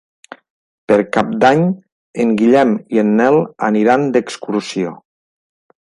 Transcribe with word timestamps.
Per 0.91 0.95
Cap 1.17 1.29
d'Any 1.43 1.61
en 2.25 2.33
Guillem 2.41 2.73
i 2.97 3.03
en 3.05 3.15
Nel 3.21 3.37
aniran 3.71 4.11
d'excursió. 4.17 4.99